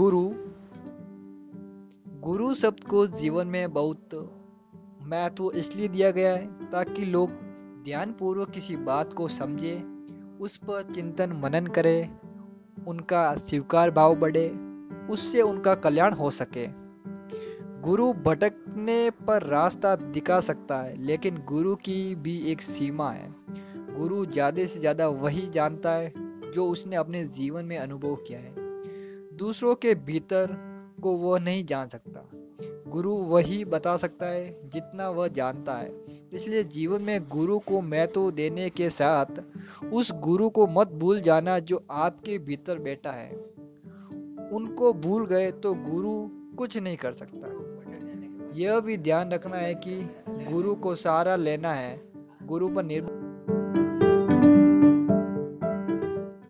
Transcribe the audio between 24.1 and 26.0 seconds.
ज़्यादा से ज़्यादा वही जानता